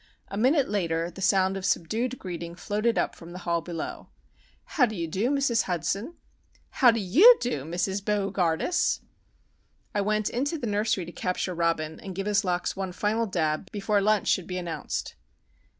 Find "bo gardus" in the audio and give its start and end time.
8.03-9.01